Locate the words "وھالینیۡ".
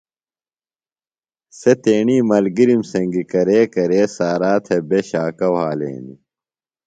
5.53-6.19